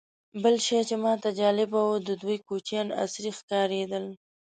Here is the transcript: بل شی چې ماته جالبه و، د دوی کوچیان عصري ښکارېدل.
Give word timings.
بل 0.43 0.55
شی 0.65 0.79
چې 0.89 0.95
ماته 1.03 1.29
جالبه 1.39 1.81
و، 1.83 1.89
د 2.07 2.09
دوی 2.21 2.37
کوچیان 2.47 2.87
عصري 3.03 3.31
ښکارېدل. 3.37 4.05